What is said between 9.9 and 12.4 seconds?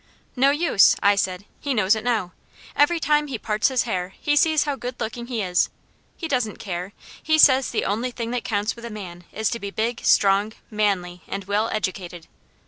strong, manly, and well educated."